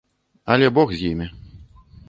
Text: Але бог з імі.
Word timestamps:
Але 0.53 0.69
бог 0.79 0.93
з 1.03 1.13
імі. 1.13 1.31